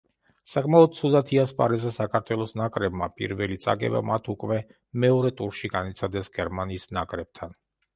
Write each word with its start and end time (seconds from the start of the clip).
საკმაოდ 0.51 0.95
ცუდად 0.99 1.29
იასპარეზა 1.35 1.91
საქართველოს 1.99 2.57
ნაკრებმა, 2.63 3.11
პირველი 3.21 3.61
წაგება 3.69 4.05
მათ 4.11 4.33
უკვე 4.37 4.61
მეორე 5.07 5.37
ტურში 5.39 5.77
განიცადეს 5.79 6.37
გერმანიის 6.41 6.95
ნაკრებთან. 7.01 7.61